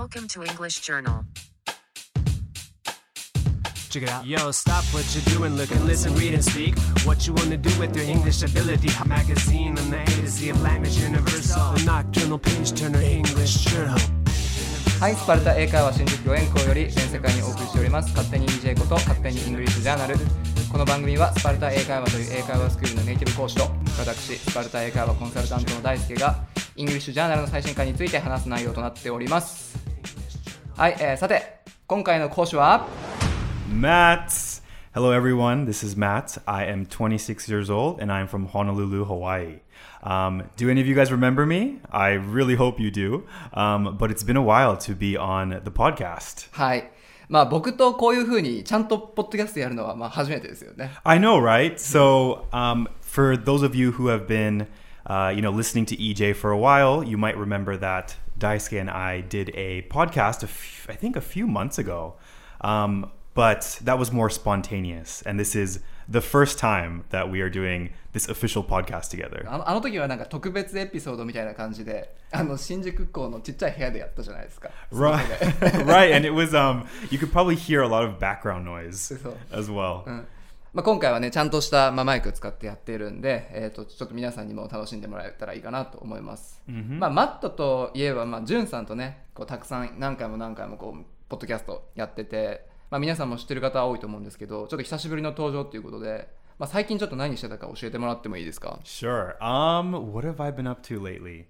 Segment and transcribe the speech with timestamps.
[0.00, 1.26] Welcome to English Journal.
[3.90, 4.24] Check it out.
[4.24, 6.72] Yo, stop what you're doing, look and listen, read and speak.
[7.04, 8.88] What you wanna do with your English ability?
[8.98, 11.60] A magazine on the A to Z of language universal.
[11.76, 14.00] A nocturnal page turner English journal.
[15.00, 20.16] はい、スパルタ英会話新宿御苑校より全世界にお送りしております勝手に EJ こと勝手にイングリッシュジャーナル
[20.72, 23.64] この番組はスパルタ英会話という英会話スクールのネイティブ講師と
[23.98, 26.36] 私スパルタ英会話コンサルタントの大輔が
[26.76, 29.69] イングリッシュジャーナルの最新回について話す内容となっております
[30.79, 32.87] はい、えー、さて今回の講師は
[33.69, 34.61] Matt.
[34.93, 35.65] Hello, everyone.
[35.65, 36.41] This is Matt.
[36.45, 39.59] I am 26 years old and I'm from Honolulu, Hawaii.
[40.03, 41.79] Um, do any of you guys remember me?
[41.91, 43.25] I really hope you do.
[43.53, 46.47] Um, but it's been a while to be on the podcast.
[46.51, 46.91] はい
[47.27, 51.75] まあ僕とこういうふうにちゃんとポッドキャストやるのはまあ初めてですよね I know, right?
[51.75, 54.67] So, um, for those of you who have been,
[55.07, 58.90] uh, you know, listening to EJ for a while, you might remember that Daisuke and
[58.90, 62.14] I did a podcast, a f- I think a few months ago,
[62.62, 65.22] um, but that was more spontaneous.
[65.22, 69.46] And this is the first time that we are doing this official podcast together.
[69.46, 74.70] あのあの時はなんか特別エピソードみたいな感じで、あの新宿校のちっちゃい部屋でやったじゃないですか。
[74.90, 75.24] Right,
[75.86, 79.14] right, and it was um, you could probably hear a lot of background noise
[79.52, 80.02] as well.
[80.06, 80.26] うん
[80.72, 96.28] まあ、今回はねちゃんとした、まあ、マイク使ってやっているんで、えー、とちょっと皆さんにも楽しんでもらえたらいいかなと思います、まあ、マットといえば、まあ、ジュンさんとねこうたくさん何回も何回もこうポッドキャストやってて、まあ、皆さんも知ってる方は多いと思うんですけどちょっと久しぶりの登場ということで、
[96.60, 99.36] まあ、最近ちょっと何してたか教えてもらってもいいですか？Sure.
[99.40, 101.46] Um, what have I been up to lately?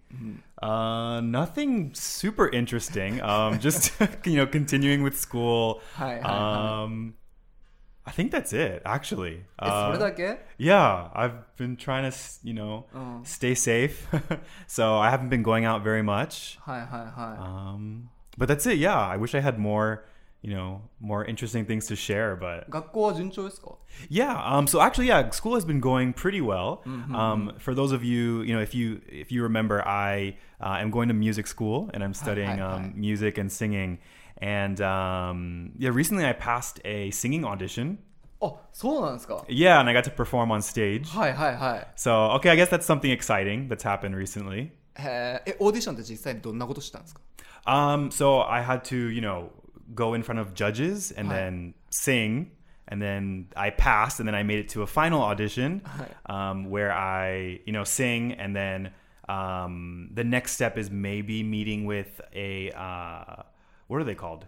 [0.62, 3.20] Uh, nothing super interesting.
[3.20, 3.92] Um, just
[4.24, 5.80] you know, continuing with school.
[5.96, 6.84] Hi, hi.
[6.84, 7.14] Um,
[8.10, 9.44] I think that's it, actually.
[9.56, 9.96] Uh,
[10.58, 13.22] yeah, I've been trying to, you know, uh.
[13.22, 14.08] stay safe.
[14.66, 16.58] so I haven't been going out very much.
[16.62, 17.36] Hi, hi, hi.
[17.38, 18.78] Um, but that's it.
[18.78, 20.06] Yeah, I wish I had more,
[20.42, 22.34] you know, more interesting things to share.
[22.34, 22.68] But
[24.08, 24.42] yeah.
[24.44, 26.82] Um, so actually, yeah, school has been going pretty well.
[26.84, 27.14] Mm-hmm.
[27.14, 30.90] Um, for those of you, you know, if you if you remember, I uh, am
[30.90, 32.92] going to music school and I'm studying hi, hi, hi.
[32.92, 34.00] music and singing.
[34.41, 37.97] And um, yeah, recently I passed a singing audition.
[38.41, 41.05] あそうなんですか Yeah, and I got to perform on stage.
[41.05, 44.71] はいはいはい So okay, I guess that's something exciting that's happened recently.
[44.97, 47.21] へーえオーディションって実際にどんなことしたんですか
[47.65, 49.49] Um, so I had to, you know,
[49.95, 51.35] go in front of judges and Hi.
[51.35, 52.51] then sing,
[52.87, 55.81] and then I passed, and then I made it to a final audition
[56.27, 58.91] um, where I, you know, sing, and then
[59.27, 63.41] um, the next step is maybe meeting with a uh,
[63.89, 64.45] what are they called?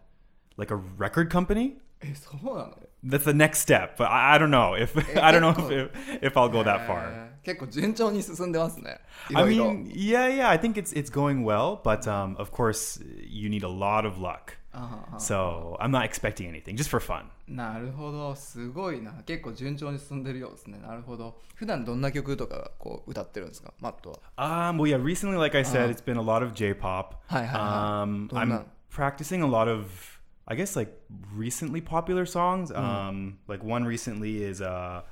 [0.58, 1.78] Like a record company.
[2.02, 5.90] えそうなの That's the next step, but I, I don't know if I don't know if,
[6.22, 7.02] if I'll go that far.
[7.12, 9.00] えー結構順調に進んでますね
[9.32, 13.02] い I ろいろ mean, yeah, yeah, I think it's it's going well, but um, of course
[13.26, 14.58] you need a lot of luck.
[14.74, 17.28] ああ So I'm not expecting anything, just for fun.
[17.48, 27.16] なるほどすごいな結構順調に進んでるようですねなるほど普段どんな曲とかこう歌ってるんですかマットは Um, well, yeah, recently, like I said, it's been a lot of J-pop.
[27.30, 28.02] Hi, hi, hi.
[28.04, 28.64] Um, Don't I'm know.
[28.93, 30.93] practicing a lot of I guess like
[31.35, 32.71] recently popular songs.
[32.71, 32.79] Mm.
[32.79, 35.03] Um, like one recently is uh,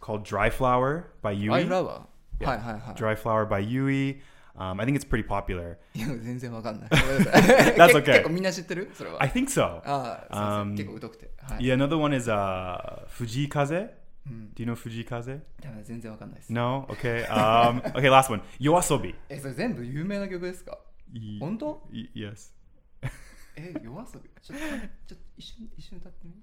[0.00, 1.54] called "Dry Flower" by Yui.
[1.54, 2.42] I love it.
[2.42, 2.48] Yeah.
[2.48, 2.92] Hi, hi, hi.
[2.94, 4.20] "Dry Flower" by Yui.
[4.56, 5.78] Um, I think it's pretty popular.
[5.94, 8.24] That's okay.
[9.20, 9.80] I think so.
[10.30, 10.76] Um,
[11.60, 13.88] yeah, another one is uh, Fujii Kaze.
[14.26, 14.46] Hmm.
[14.54, 15.40] Do you know Fujii Kaze?
[16.48, 16.86] No?
[16.90, 17.24] Okay.
[17.26, 18.42] Um, okay, last one.
[18.60, 19.14] Yoasobi.
[19.30, 20.76] え、それ全部有名な曲ですか
[21.38, 21.80] 本当
[22.14, 22.57] Yes.
[23.56, 24.30] え夜遊び？
[24.40, 24.64] ちょっと
[25.06, 26.34] ちょっと一瞬一瞬歌ってみ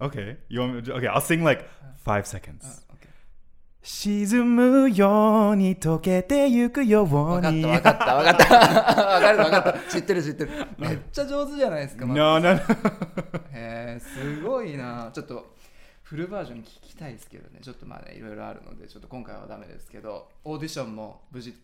[0.00, 0.38] ？Okay.
[0.48, 1.64] You want me to, okay, I'll sing like
[2.04, 2.86] five seconds.
[3.80, 8.54] 沈むように溶けてゆくようわかっにたわかったわかった。
[9.06, 9.78] わかるわかった。
[9.88, 10.50] 知ってる知ってる。
[10.76, 12.50] めっちゃ上手じゃないですか、No, no, no.
[12.50, 12.60] へ
[13.52, 15.10] えすごいな。
[15.14, 15.54] ちょっと
[16.02, 17.60] フルバージョン聞きたいですけどね。
[17.62, 21.54] ちょっとまあねいろいろあるのでちょっと今回はダメですけどオーディションも無事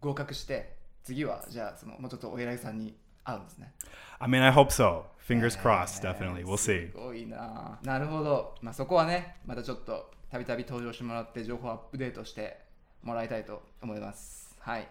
[0.00, 3.72] 合格して次はじゃあそのもうちょっとお偉いさんに会うんですね。
[4.18, 5.04] I mean, I hope so.
[5.26, 6.44] Fingers crossed, definitely.
[6.44, 6.92] We'll す see.
[6.92, 7.78] ごいな。
[7.82, 12.58] なるほど、まあ、そこはねまたちょっとたびたび登場してもらって情報アップデートして
[13.02, 14.56] もらいたいと思います。
[14.60, 14.88] はい。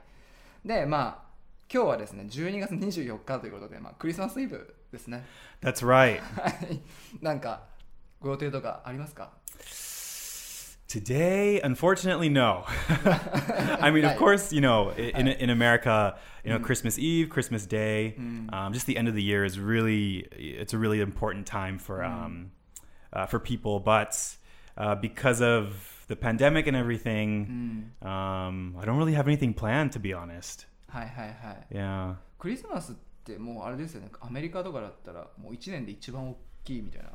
[0.65, 1.31] でまあ
[1.73, 5.25] 今日はですね12月24日ということで、まあ、クリスマスイブですね。
[5.61, 6.19] That's right.
[6.39, 6.81] はい。
[7.21, 7.63] なんか
[8.19, 9.31] ご予定とかありますか？
[10.90, 12.64] Today, unfortunately, no.
[13.80, 14.18] I mean, of Right.
[14.18, 18.14] course, you know, i- in, in America, you know, Christmas Eve, Christmas Day,
[18.52, 22.04] um, just the end of the year is really, it's a really important time for,
[22.04, 22.52] um,
[23.12, 23.80] uh, for people.
[23.80, 24.14] But
[24.76, 29.98] uh, because of the pandemic and everything, um, I don't really have anything planned, to
[29.98, 30.66] be honest.
[30.88, 32.14] はいはいはい Yeah.
[32.38, 32.94] クリスマス っ
[33.24, 37.10] てもうあれですよねアメリカとかだったらもう1年で一番大きいみたいな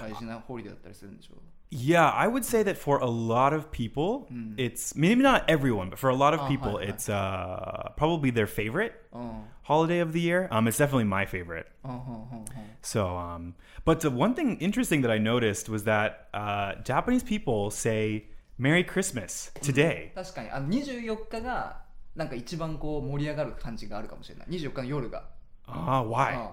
[0.00, 1.34] 大事なホリデーだったりするんでしょ
[1.70, 5.98] Yeah, I would say that for a lot of people, it's maybe not everyone, but
[5.98, 6.90] for a lot of Oh, people, hi, hi.
[6.92, 10.48] it's uh, probably their favorite うんうん holiday of the year.
[10.52, 11.66] Um, it's definitely my favorite.
[11.84, 12.44] うんうん
[12.82, 13.54] So, um,
[13.84, 18.26] but the one thing interesting that I noticed was that uh, Japanese people say
[18.58, 20.12] "Merry Christmas" today.
[20.14, 21.82] 確かにあの24日が
[22.14, 25.24] なんか一番こう盛り上がる感じがあるかもしれない24日の夜が
[25.66, 26.36] Ah, why?
[26.38, 26.52] ああ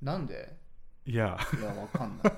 [0.00, 0.56] なんで
[1.06, 1.38] Yeah.
[1.58, 2.32] いやわかんない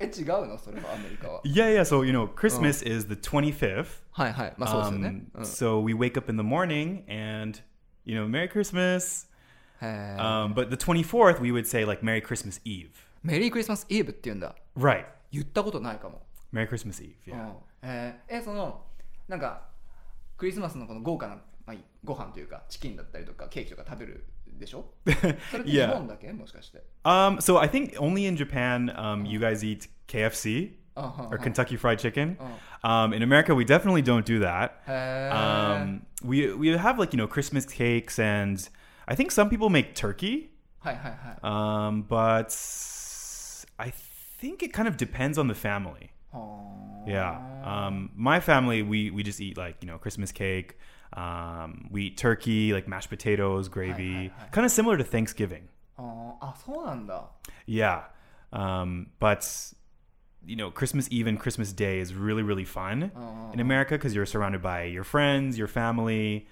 [0.00, 1.80] え違うのそれはアメリカは yeah, yeah.
[1.82, 4.02] So you know, Christmas is the twenty fifth.
[4.10, 7.60] はいはいまあそうですよね Um,、うん So we wake up in the morning and
[8.04, 9.28] you know, Merry Christmas.
[9.80, 12.90] へー Um, but the twenty fourth, we would say like Merry Christmas Eve.
[13.22, 15.04] メリークリスマスイブって言うんだ Right.
[15.30, 17.14] 言ったことないかも Merry Christmas Eve.
[17.28, 17.36] う Yeah.
[17.36, 18.84] んえーえその
[19.28, 19.68] なんか
[20.36, 24.24] クリスマスのこの豪華な、まあ、ご飯というかチキンだったりとかケーキとか食べる
[24.60, 25.34] でしょそ れっ
[25.64, 25.92] て日 Yeah.
[25.94, 31.38] 本だけもしかして Um, so I think only in Japan, um, you guys eat KFC あはんはん or
[31.38, 32.36] Kentucky Fried Chicken.
[32.40, 32.88] Oh.
[32.88, 34.70] Um, in America, we definitely don't do that.
[34.86, 38.58] へー Um, we we have like you know Christmas cakes and
[39.06, 40.48] I think some people make turkey.
[40.80, 42.48] はいはいはい Um, but
[43.78, 43.92] I
[44.40, 46.10] think it kind of depends on the family.
[46.32, 47.38] はー Yeah.
[47.62, 50.76] Um, my family, we we just eat like you know Christmas cake.
[51.12, 54.46] Um, we eat turkey, like mashed potatoes, gravy, hi, hi.
[54.50, 55.68] kind of similar to Thanksgiving.
[55.98, 57.24] あーあそうなんだ
[57.66, 58.02] Yeah.
[58.52, 59.42] Um, but
[60.44, 63.50] you know, Christmas Eve and Christmas Day is really really fun Oh.
[63.54, 66.46] in America because you're surrounded by your friends, your family.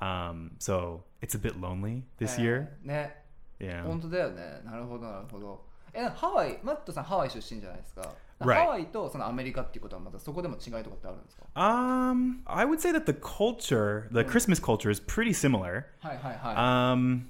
[0.00, 2.68] Um, so it's a bit lonely this へ year.
[2.84, 3.16] ーね
[3.58, 3.82] Yeah.
[3.84, 5.60] 本当だよねなるほどなるほど
[5.92, 8.02] えハワイマットさんハワイ出身じゃないですか、
[8.40, 8.54] Right.
[8.54, 15.84] ハワイとそのアメリカっていうことはまたそこでも違いとかってあるんですか Um, I would say that the culture, the Christmas culture, is pretty similar.
[16.00, 17.26] はいはいはい、 Um,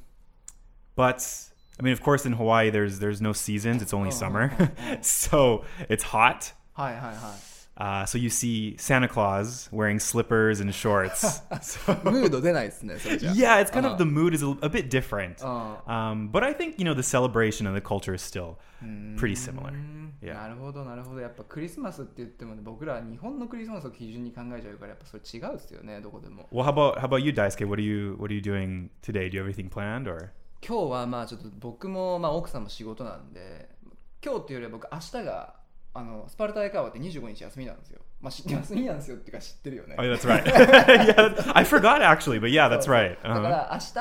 [0.96, 1.50] but
[1.80, 4.68] I mean, of course, in Hawaii, there's there's no seasons; it's only Oh, summer, oh,
[4.68, 4.98] oh.
[5.00, 6.54] so it's hot.
[6.74, 11.40] はいはいはい Uh, so you see Santa Claus wearing slippers and shorts.
[11.62, 13.92] so, ムード出ないですねそれじゃ yeah, it's kind Uh-huh.
[13.92, 15.36] of the mood is a, a bit different.
[15.40, 19.16] あ Um, but I think you know the celebration and the culture is still うん
[19.18, 19.72] pretty similar.
[19.72, 20.34] うん Yeah.
[20.34, 27.64] なるほどなるほどやっぱクリスマスって言ってもね僕らは日本のクリスマスを基準に考えちゃうからやっぱそれ違うっすよねどこでも Well, how about how about you, Daisuke?
[27.66, 29.30] What are you what are you doing today?
[29.30, 30.32] Do you have anything planned or?
[30.62, 33.70] 今日はまあちょっと僕もまあ奥さんも仕事なんで
[34.22, 35.54] 今日っていうよりは僕明日が
[35.97, 40.43] あのスパルタ英会話って25日休みなんですよまあ知って休みなんですよっていうか知ってるよね Oh, that's right.
[40.45, 43.15] yeah, I forgot actually, but yeah, that's right.
[43.23, 43.41] だか Uh-huh.
[43.41, 43.93] ら明日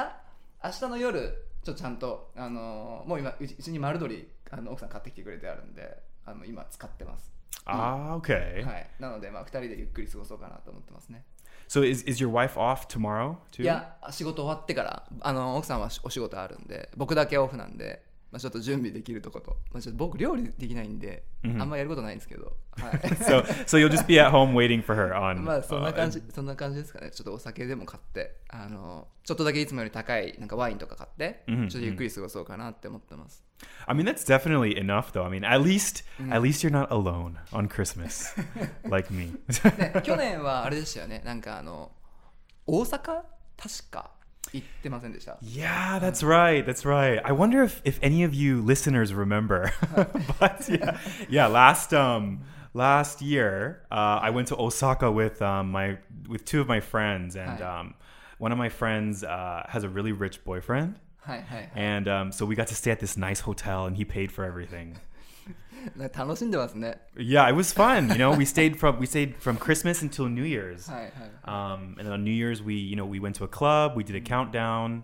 [0.64, 1.20] 明日の夜
[1.62, 5.96] ちょっとちゃんとあのもう今うちに丸鶏あの奥さん買ってきてくれてあるんで
[6.26, 7.32] あの今使ってます、
[7.64, 8.64] Ah, okay.
[8.64, 11.24] はい、なのでまあ2人でゆっくり過ごそうかなと思ってますね
[11.68, 13.64] So is is your wife off tomorrow い too?
[13.64, 18.02] や仕事終わってからあの奥さんはお仕事あるんで僕だけオフなんで、
[18.34, 21.62] まあ、ちょっと準備できるとこと、まあ、ちょっと僕料理できないんで、うん。
[21.62, 22.98] あんまやることないんですけど、はい。
[23.22, 25.38] So so you'll just be at home waiting for her on.
[25.46, 27.12] まあそんな uh, 感じ、そんな感じですかね。
[27.12, 33.44] ちょっとお酒でも買ってあのちょっとだけいつもより高いなんかワインとか買って、うんちょっとゆっくり過ごそうかなって思ってます、
[33.86, 35.24] I mean, that's definitely enough, though.
[35.24, 38.34] I mean, at least at least you're not alone on Christmas,
[38.90, 39.32] like me.
[39.46, 41.22] で去年はあれでしたよね。
[41.24, 41.92] なんかあの
[42.66, 43.22] 大阪？
[43.56, 44.10] 確か
[44.53, 46.65] 行ってませんでした yeah, that's right.
[46.65, 47.21] That's right.
[47.23, 49.71] I wonder if if any of you listeners remember.
[50.39, 50.97] but yeah,
[51.29, 51.47] yeah.
[51.47, 52.41] Last um
[52.73, 57.35] last year, uh, I went to Osaka with um my with two of my friends,
[57.35, 57.79] and Hi.
[57.79, 57.93] um
[58.39, 60.95] one of my friends uh, has a really rich boyfriend.
[61.21, 64.31] はいはいはい And um, so we got to stay at this nice hotel, and he paid
[64.31, 64.95] for everything.
[65.95, 68.09] なんか楽しんでますね Yeah, it was fun.
[68.09, 70.91] You know, we stayed from we stayed from Christmas until New Year's.
[70.91, 71.11] はいはい
[71.45, 74.15] Um, and on New Year's, we you know we went to a club, we did
[74.15, 75.03] a countdown,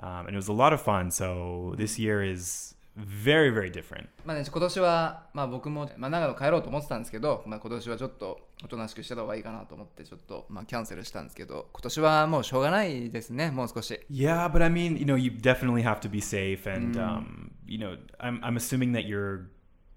[0.00, 1.10] um, and it was a lot of fun.
[1.10, 4.08] So this year is very very different.
[4.24, 17.50] まあね、今年は、まあ、僕も、まあ、長野帰ろうと思ってたんですけど、まあ、今年はちょっとおとなしくしてた方がいいかなと思ってちょっと、まあ、キャンセルしたんですけど今年はもうしょうがないですねもう少し Yeah, but I mean, you know, you definitely have to be safe, and um,
[17.66, 19.48] you know, I'm I'm assuming that your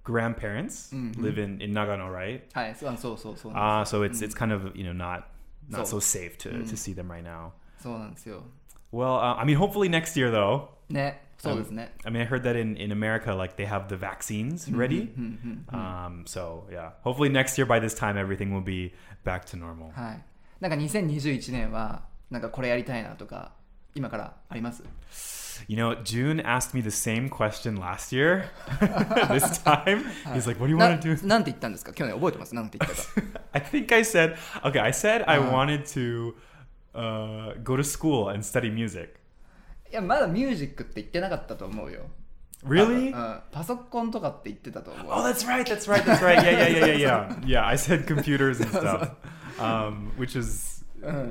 [0.03, 2.41] grandparents live in in Nagano, right?
[2.53, 5.24] はいそうそうそうそう Ah, so it's it's kind of you know not
[5.70, 7.51] not so, So- safe to to see them right now.
[7.79, 8.44] そうなんですよ
[8.94, 10.70] Well, uh, I mean, hopefully next year though.
[10.89, 15.12] ねそうですね、 I mean, I heard that in, in America, like they have the vaccines ready.
[15.17, 18.94] うんうん Um, so yeah, hopefully next year by this time everything will be
[19.25, 19.91] back to normal.
[19.94, 20.24] はい
[20.62, 23.51] なんか2021年はなんかこれやりたいなとか
[23.96, 24.84] 今からあります
[25.70, 28.50] You know, June asked me the same question last year.
[29.29, 30.03] this time,
[30.34, 34.82] he's like, "What do you な want to do?" なんて言ったんですか去年覚えてますなんて言ったか I think I said, "Okay."
[34.82, 35.50] I said I Uh.
[35.50, 36.36] wanted to
[36.94, 39.15] uh, go to school and study music.
[39.89, 42.01] いやまだミュージックって言ってなかったと思うよ
[42.65, 43.13] Really?
[43.15, 45.63] うんパソコンとかって言ってたと思う Oh, that's right.
[45.63, 46.03] That's right.
[46.03, 46.36] That's right.
[46.44, 47.46] Yeah, yeah, yeah, yeah, yeah.
[47.46, 49.12] Yeah, I said computers and stuff,
[49.58, 51.27] um, which is uh,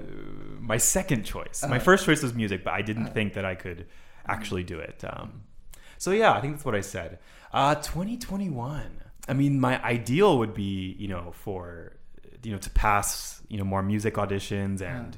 [0.69, 1.63] my second choice.
[1.63, 1.83] my uh-huh.
[1.83, 3.13] first choice was music, but I didn't uh-huh.
[3.13, 3.87] think that I could
[4.27, 5.03] actually do it.
[5.03, 5.41] Um,
[5.97, 7.17] so yeah, I think that's what I said.
[7.51, 9.01] Uh, 2021.
[9.27, 11.93] I mean, my ideal would be, you know, for
[12.43, 14.95] you know to pass, you know, more music auditions uh-huh.
[14.95, 15.17] and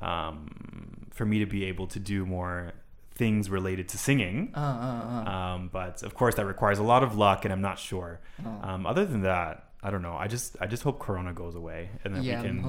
[0.00, 0.28] yeah.
[0.28, 2.72] um, for me to be able to do more
[3.16, 4.52] things related to singing.
[4.54, 7.60] Uh, uh, uh, um, but of course, that requires a lot of luck, and I'm
[7.60, 8.20] not sure.
[8.62, 10.16] Um, other than that, I don't know.
[10.16, 12.62] I just I just hope Corona goes away, and then we can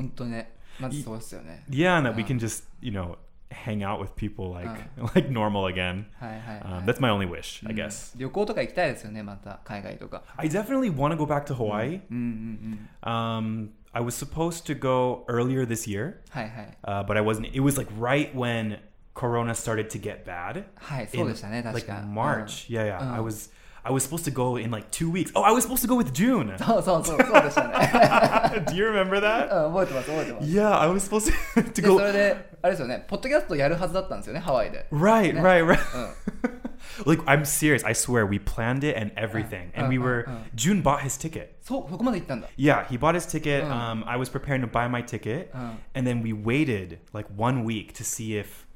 [0.80, 3.16] 当ねまずそうですよね yeah, and that we can just you know
[3.50, 4.68] hang out with people like
[5.14, 6.04] like normal again.
[6.20, 8.16] はいはい、はい Um, that's my only wish, I guess.
[8.18, 12.00] 旅行とか行きたいですよねまた海外とか I definitely want to go back to Hawaii.
[12.10, 17.46] うんうんうん Um, I was supposed to go earlier this year, はいはい uh, but I wasn't.
[17.54, 18.78] It was like right when
[19.14, 20.64] Corona started to get bad.
[20.76, 22.68] はいそうでしたね in, 確 like か March.
[22.70, 23.14] Yeah, yeah.
[23.14, 23.22] I Uh.
[23.24, 23.50] was
[23.84, 25.30] I was supposed to go in like two weeks.
[25.34, 26.52] Oh, I was supposed to go with June.
[26.58, 29.46] そうそうそうそうでしたね Do you remember う that?
[29.46, 32.00] ん 覚えてます覚えてます Yeah, I was supposed to, to でそ go.
[32.00, 35.42] れであれですよねポッドキャストやるはずだったんですよねハワイで Right, Yeah.
[35.42, 35.78] right, right.
[35.96, 36.00] う
[36.46, 36.58] ん
[37.06, 37.84] like I'm serious.
[37.84, 40.24] I swear, we planned it and everything, and we uh, were.
[40.28, 40.32] uh.
[40.54, 41.56] June bought his ticket.
[41.60, 43.62] そうそこまで行ったんだ Yeah, he bought his ticket.
[43.64, 43.72] Uh.
[43.72, 45.72] Um, I was preparing to buy my ticket, Uh.
[45.94, 48.66] and then we waited like one week to see if,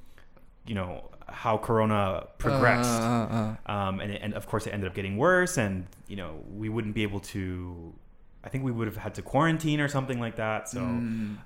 [0.66, 3.00] you know, how Corona progressed.
[3.02, 6.42] うんうんうんうん um, and, it, and of course it ended up getting worse and you know
[6.58, 7.92] we wouldn't be able to
[8.44, 10.80] i think we would have had to quarantine or something like that so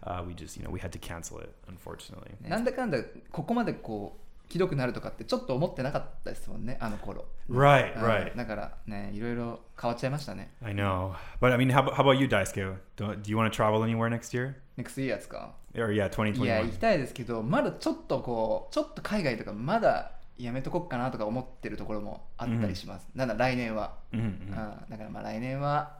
[0.04, 2.98] uh, we just you know we had to cancel it unfortunately なんだかんだ
[3.30, 12.76] ここまでこうひどくなるとかってちょっと思ってなかったですもんねあの頃 right うん right だからねいろいろ変わっちゃいましたね i know but i mean how, about- how about you daisuke
[12.96, 24.17] do, do you want to travel anywhere next year next year ですか Or yeah いや2021行きたいですけどまだちょっとこうちょっと海外とかまだやめとこっかなとか思ってるところもあったりします、なんだ来年は、Mhm,
[24.19, 24.53] うん。
[24.53, 24.89] mhm.
[24.89, 25.99] だからまあ来年は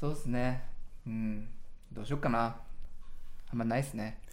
[0.00, 0.62] そうですね。
[1.06, 1.48] うん。
[1.92, 2.56] どうしよっかな。
[3.52, 4.18] あんまないですね。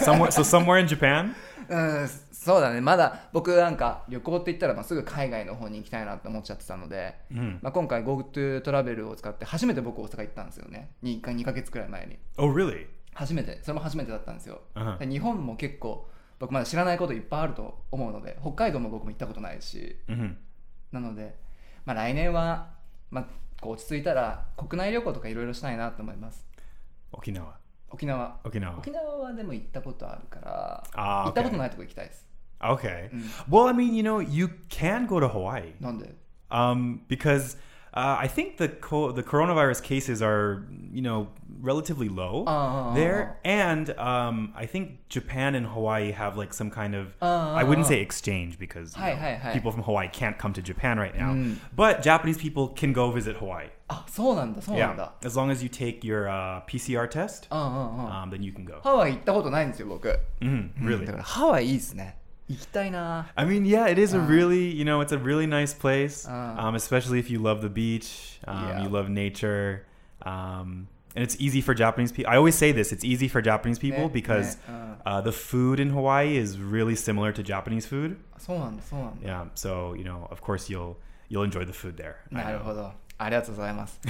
[0.00, 1.32] Somewhere so somewhere in japan?
[1.68, 2.80] うんそうだね。
[2.80, 7.58] まだ僕なんか旅行って言ったらまあすぐ海外の方に行きたいなって思っちゃってたので、Mhm.
[7.62, 10.90] まあ、今回 GoTo トラベルを使って初めて僕大阪行ったんですよね。
[11.04, 12.18] 2, か2ヶ月くらい前に。
[12.36, 12.86] Oh really?
[13.14, 14.98] 初めてそれも初めてだったんですよ、うん。
[14.98, 19.96] で日本も結構僕まだ知らないこといっぱいあると思うので北海道も僕も行ったことないし。
[20.08, 20.34] hmm
[20.92, 21.34] なので、
[21.84, 22.70] まあ、来年は、
[23.10, 23.24] まあ、
[23.60, 26.46] こう落ち着いたら国内旅行とかいろいろしたいなと思います。
[27.12, 27.54] okinawa
[27.90, 28.38] 沖縄。
[28.44, 32.26] okinawa 沖縄はでも行ったことあるからあー行ったことないとこ行きたいです。
[32.60, 33.10] Okay
[33.48, 35.74] well i mean you know you can go to hawaii.
[35.80, 36.14] なんで
[36.50, 37.58] ？Um, because
[37.93, 41.27] uh, I think the co- the coronavirus cases are you know
[41.61, 46.93] relatively low Uh, there, and um, I think Japan and Hawaii have like some kind
[46.95, 49.53] of Uh, I wouldn't say exchange because you Hi, know, hi, hi.
[49.53, 51.55] people from Hawaii can't come to Japan right now, Mm.
[51.75, 53.69] but Japanese people can go visit Hawaii.
[53.89, 58.43] あそうなんだそうなん Yeah, だ as long as you take your uh, PCR test, うんうんうん um, then
[58.43, 58.79] you can go.
[58.83, 60.07] ハワイ行ったことないんですよ僕
[60.41, 61.05] Mhm, うん really.
[61.05, 62.20] だからハワイいいですね行きたいな
[63.35, 64.25] I mean, yeah, it is a Uh.
[64.27, 66.55] really, you know, it's a really nice place, Uh.
[66.57, 68.83] um, especially if you love the beach, um, Yeah.
[68.83, 69.85] you love nature,
[70.25, 72.31] um, and it's easy for Japanese people.
[72.31, 75.79] I always say this: it's easy for Japanese people ね because ねうん uh, the food
[75.81, 78.17] in Hawaii is really similar to Japanese food.
[78.37, 80.95] そうなんだそうなんだ Yeah, so you know, of course, you'll
[81.29, 82.15] you'll enjoy the food there.
[82.31, 82.63] I なる know.
[82.63, 84.00] ほど ありがとうございます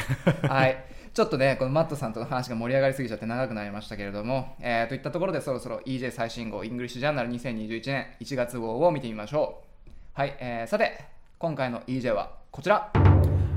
[0.46, 11.04] はいちょっとねこのマットさんとの話が盛り上がりすぎちゃって長くなりましたけれども、えー、といったところでそろそろ EJ 最新号イングリッシュジャーナル2021年1月号を見てみましょうはい、えー、さて
[11.38, 12.90] 今回の EJ はこちら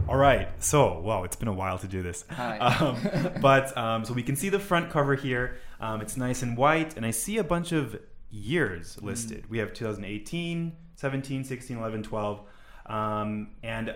[0.07, 0.47] All right.
[0.59, 2.25] So, wow, it's been a while to do this.
[2.29, 2.59] Hi.
[2.59, 5.57] Um, but um, so we can see the front cover here.
[5.81, 7.99] Um, it's nice and white, and I see a bunch of
[8.29, 9.49] years listed.
[9.49, 12.41] We have 2018, 17, 16, 11, 12.
[12.85, 13.95] Um, and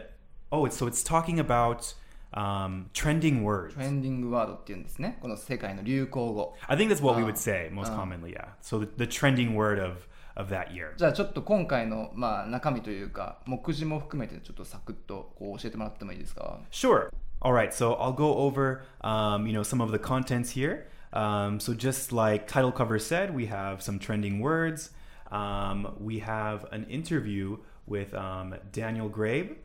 [0.50, 1.94] oh, it's so it's talking about
[2.32, 3.74] um, trending words.
[3.74, 7.26] トレンディングワードっていうんですねこの世界の流行語 I think that's what we Ah.
[7.26, 8.48] would say most commonly, yeah.
[8.60, 10.94] So the, the trending word of, of that year.
[10.96, 17.08] じゃあちょっと今回の、まあ、中身というか目次も含めてちょっとサクッとこう教えてもらってもいいですか Sure.
[17.40, 17.72] All right.
[17.72, 20.86] So I'll go over, um, you know, some of the contents here.
[21.12, 24.90] Um, so just like title cover said, we have some trending words.
[25.30, 29.56] Um, we have an interview with um, Daniel Grabe.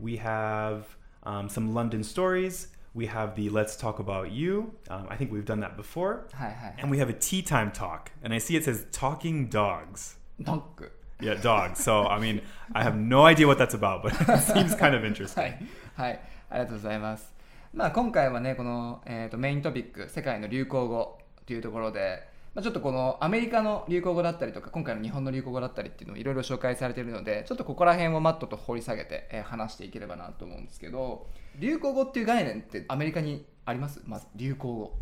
[0.00, 2.68] We have um, some London stories.
[2.94, 4.72] We have the Let's Talk About You.
[4.88, 6.28] Um, I think we've done that before.
[6.32, 8.12] はいはい And we have a tea time talk.
[8.22, 10.16] And I see it says talking dogs.
[10.40, 11.82] ドッグ Yeah, dogs.
[11.82, 12.42] So, I mean,
[12.72, 15.42] I have no idea what that's about, but it seems kind of は interesting.
[15.42, 15.66] い、
[15.96, 17.32] はい、ありがとうございます。
[17.72, 22.22] まあ、今回はね、この、えー、とメイントピック、世界の流行語というところで、
[22.55, 31.27] まあ、ちょっとこのアメリカの流行語だったりとか今回の日本の流行語だったりっていうのをいろいろ紹介されているのでちょっとここら辺をマットと掘り下げて、えー話していければなと思うんですけど
[31.57, 34.93] 流行語っていう概念ってアメリカにありますまず流行語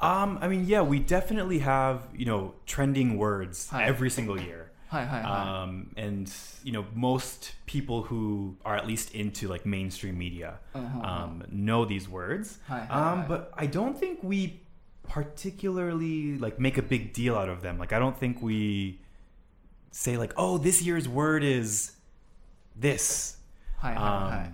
[0.00, 4.70] Um, I mean, yeah, we definitely have you know trending words every single year.
[5.24, 11.42] Um, and you know most people who are at least into like mainstream media um,
[11.50, 12.58] know these words.
[12.70, 14.60] Um, but I don't think we
[15.08, 17.78] particularly like make a big deal out of them.
[17.78, 19.00] Like I don't think we
[19.90, 21.96] say like, oh, this year's word is
[22.78, 23.38] this.
[23.82, 24.52] いはいはいはい、Um,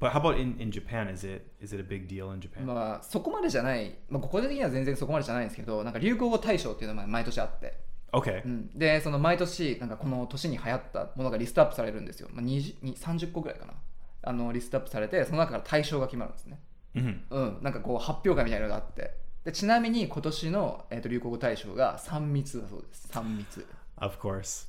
[0.00, 1.12] but how about in, in Japan?
[1.12, 2.64] Is it is it a big deal in Japan?
[2.64, 7.78] まあそこまでじゃない、まあ、個人的には全然そこまでじゃないんですけどなんか流行語大賞っていうのが毎年あって、
[8.12, 8.44] Okay.
[8.44, 13.74] うん、でその毎年なんかこの年に流行ったものがリストアップされるんですよ、まあ、20に30個ぐらいかな
[14.22, 16.58] あのリストアップされてその中から大賞が決まるんですね
[16.94, 19.12] hmm うん、なんかこう発表会みたいなのがあって
[19.46, 23.64] でちなみに今年の、えー、と流行語大賞が3密だそうです3密
[23.98, 24.66] Of course.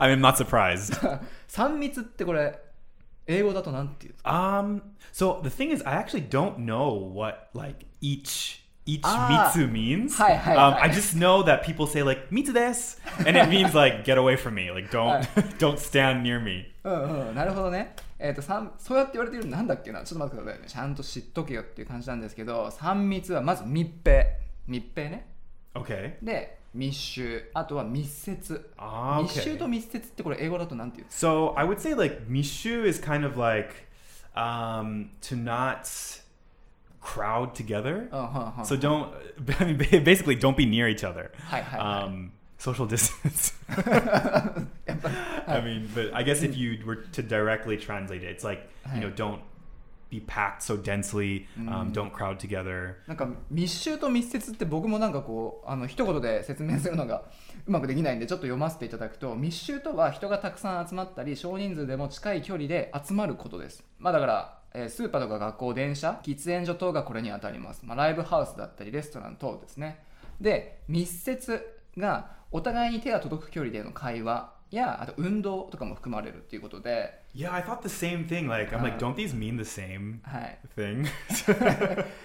[0.00, 0.98] I mean, I'm not surprised.
[1.48, 2.58] 3密ってこれ
[3.26, 4.80] 英語だとなんていうんですか Um.
[5.12, 9.52] So the thing is, I actually don't know what like each each Ah.
[9.52, 10.16] mitsu means.
[10.16, 10.86] Hi, hi, um, hi.
[10.86, 12.96] I just know that people say like mitsu des,
[13.26, 16.72] and it means like get away from me, like don't don't stand near me.
[16.84, 24.22] うんうんなるほどね、えー、と三そうやって言われてるのなんだっけなちょっと待ってくださいねちゃんと知っとけよっていう感じなんですけど3密はまず密閉
[24.66, 25.26] 密閉ね
[25.74, 26.14] Okay.
[26.22, 29.56] で密集あとは密接 Ah, 密集 okay.
[29.58, 33.86] と密接ってこれ英語だとなんていう So I would say like mishu is kind of like
[34.34, 35.86] um, to not
[37.00, 38.08] crowd together.
[38.10, 39.08] かうんはんはん So don't.
[39.60, 41.30] I mean, basically, don't be near each other.
[41.44, 43.54] はいはいはい Um, social distance.
[44.86, 45.14] やっぱり
[45.48, 49.00] I mean, but I guess if you were to directly translate it, it's like you
[49.00, 49.40] know, don't
[50.10, 51.46] be packed so densely.
[51.58, 52.96] Um, don't crowd together.
[53.06, 57.24] なんか密集と密接って僕もなんかこうあの一言で説明するのが
[57.66, 63.84] うまくできないんでちょっと読ませていただくと密集とは人がたくさん集まったり少人数でも近い距離で集まることです。
[63.98, 70.02] まあだから、えースーパーとか学校電車喫煙所等がこれに当たります、まあ、ライブハウスだったりレストラン等ですね。
[70.40, 78.48] で密接がお互いに手が届く距離での会話やあと運動とかも含まれるっていうことで Yeah, I thought the same thing.
[78.48, 78.98] Like, I'm like, Uh.
[78.98, 81.06] don't these mean the same はい thing?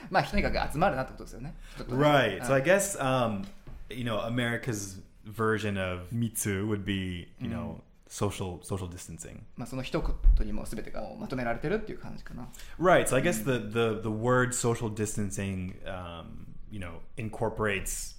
[0.10, 1.54] まあとにかく集まるなってことですよね
[1.90, 2.42] right.
[2.44, 3.46] So は I い guess um,
[3.90, 9.40] you know, America's version of mitsu would be you know social social distancing.
[9.56, 10.02] まあ、その一
[10.38, 12.48] 言にも全てがまとめられてるっていう感じかな
[12.80, 13.08] Right.
[13.08, 18.16] So I guess the the the word social distancing, um, you know, incorporates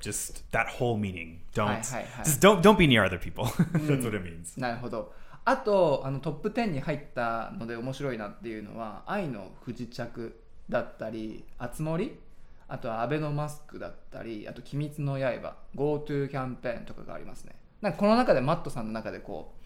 [0.00, 1.42] just that whole meaning.
[1.52, 1.84] Don't
[2.24, 3.44] just don't don't be near other people.
[3.44, 4.58] That's what it means.
[4.58, 5.12] なるほど
[5.44, 10.34] あとあのトップ10に入ったので面白いなっていうのは「愛の不時着」
[10.70, 12.18] だったり「あつ森」
[12.68, 19.59] あとは「アベノマスク」だったりあと「鬼滅の刃」「GoTo キャンペーン」とかがありますねなんかこの中でマットさんの中でこう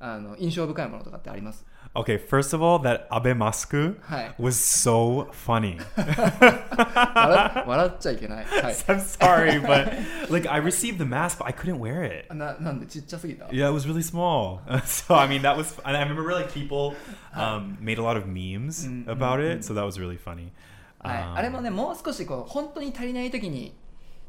[0.00, 2.18] あの印象深いものとかってあります Okay.
[2.18, 3.96] First of all, that abe masku
[4.38, 5.78] was so funny.
[5.96, 9.90] 笑笑っちゃいけない、はい、I'm sorry, but
[10.30, 12.32] like I received the mask, but I couldn't wear it.
[12.34, 14.60] ななんでちっちゃすぎた Yeah, it was really small.
[14.84, 15.80] so I mean, that was.
[15.84, 16.94] And I remember like people
[17.34, 20.52] um, made a lot of memes about it, so that was really funny.
[21.00, 23.74] はい、Um, あれもねもう少しこう本当に足りない時に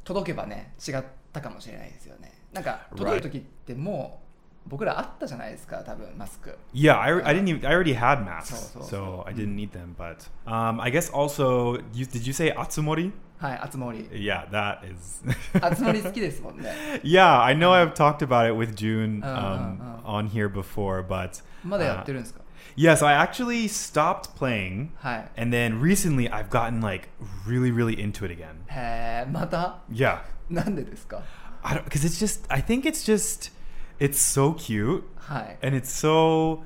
[0.03, 1.03] 届けばね違っ
[1.33, 4.28] たかもしれないですよねなんか届く時ってもう
[4.67, 10.29] 僕らあったじゃないですか多分マスク yeah I, didn't even I already had masks そうそうそう so I didn't need them but
[10.45, 13.99] um, I guess also you, did you say atsumori はい、あつ森。
[14.09, 15.23] Yeah, that is.
[15.61, 16.99] あつ森好きですもんね。
[17.03, 21.41] Yeah, I know I've talked about it with June um, on here before, but.
[21.63, 22.41] まだやってるんですか
[22.75, 24.89] Yeah, so I actually stopped playing,
[25.37, 27.07] and then recently I've gotten like
[27.47, 28.55] really, really into it again.
[28.67, 30.19] へえ、また Yeah.
[30.51, 33.51] I don't, because it's just, I think it's just
[33.99, 35.03] it's so cute.
[35.17, 36.63] はい and it's so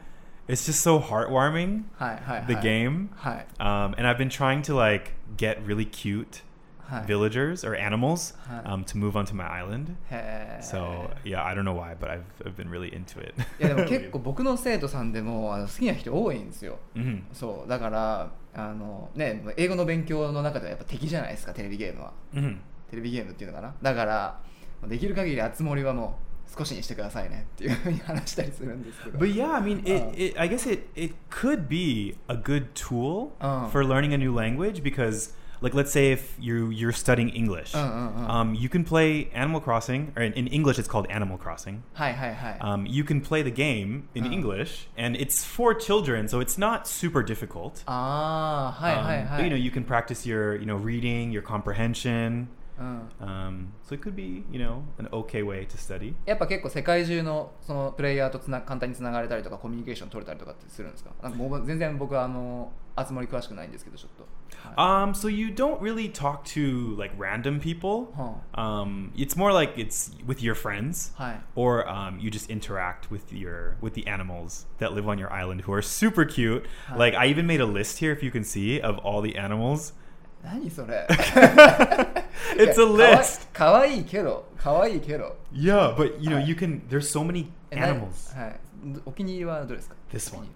[0.48, 3.10] it's just so heartwarming はいはいはい the game.
[3.16, 6.44] はい um, and i've been trying to like get really cute
[6.86, 9.96] はい villagers or animals um, to move onto my island.
[10.10, 13.34] へー so yeah i don't know why but i've, I've been really into it.
[13.60, 16.78] いやでも結構僕の生徒さんでもあの好きな人多いんですよ。
[16.96, 17.24] Mhm.
[17.34, 22.14] そうだからあの、ね、英語の勉強の中ではやっぱ敵じゃないですかテレビゲームは。
[22.34, 22.58] Mhm.
[22.90, 23.74] テレビゲームっていうのかな。
[23.82, 24.40] だから
[24.88, 26.20] できる限りあつ森はも
[26.57, 30.11] 少しにしてくださいねっていうふうに話したりするんですけど But yeah, I mean, Uh.
[30.13, 33.69] it, it, I guess it, it could be a good tool Uh.
[33.69, 37.79] for learning a new language because, like, let's say if you you're studying English, Uh,
[37.79, 38.33] uh, uh.
[38.41, 41.83] um, you can play Animal Crossing, or in, in English it's called Animal Crossing.
[41.95, 44.33] はいはいはい、 Um, you can play the game in Uh.
[44.33, 47.83] English, and it's for children, so it's not super difficult.
[47.87, 51.43] ああはいはい Um, は but, い、 you know, you can practice your, you know, reading, your
[51.43, 52.49] comprehension.
[52.79, 56.15] うん、 Um, so it could be, you know, an okay way to study.
[56.25, 64.29] やっぱ結構世界中のそのプレイヤーとつな簡単につながれたりとかコミュニケーション取れたりとかってするんですかなんかもう全然僕はあの集まり詳しくないんですけどちょっと、はい
[64.77, 68.13] Um, so you don't really talk to like random people.
[68.17, 73.11] は Um, it's more like it's with your friends, はい or um, you just interact
[73.11, 76.65] with your with the animals that live on your island, who are super cute.
[76.87, 76.97] Huh.
[76.97, 79.95] Like I even made a list here, if you can see, of all the animals.
[80.43, 81.07] 何それ
[82.57, 83.53] It's a いや list.
[83.53, 86.47] かわいいけどかわいいけど Yeah, but you know, Hi.
[86.49, 86.83] you can.
[86.89, 88.37] There's so many え何 animals.
[88.39, 88.61] はい、
[89.05, 90.47] お気に入りはどれですか This one.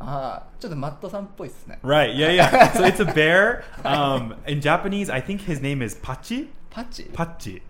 [0.00, 2.14] ああちょっとマットさんっぽいですね Right.
[2.16, 2.72] Yeah, yeah.
[2.72, 3.62] so it's a bear.
[3.84, 6.48] Um, in Japanese, I think his name is Pachi.
[6.70, 7.62] パチ Pachi.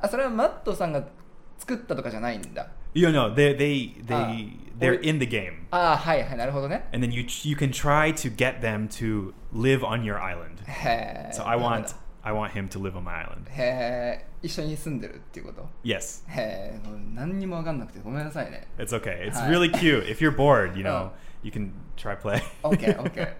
[0.00, 1.04] あそれはマットさんが
[1.58, 4.78] 作ったとかじゃないんだ You know, they they they Ah.
[4.78, 8.86] they're Or- in the game, ああはいはいなるほどね and then you you can try to get them
[8.88, 10.62] to live on your island.
[10.66, 11.94] へえ So I want
[12.27, 13.47] I want him to live on my island.
[13.49, 19.27] へえ一緒に住んでるっていうこと？Yes, へえもう何にも分かんなくてごめんなさいね it's okay.
[19.29, 19.49] It's Hi.
[19.49, 20.03] really cute.
[20.07, 21.11] If you're bored, you know, Oh.
[21.43, 22.41] you can try play.
[22.63, 23.35] OK OK